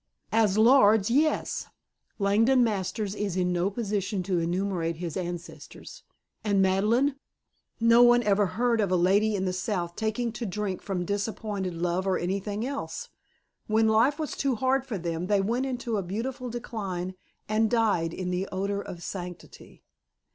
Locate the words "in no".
3.37-3.69